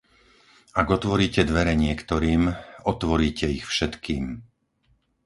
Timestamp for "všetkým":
3.73-4.25